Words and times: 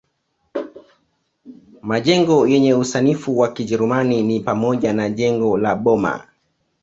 Majengo 1.81 2.47
yenye 2.47 2.73
usanifu 2.73 3.37
wa 3.37 3.51
kijerumani 3.53 4.23
ni 4.23 4.39
pamoja 4.39 4.93
na 4.93 5.09
jengo 5.09 5.57
la 5.57 5.75
Boma 5.75 6.27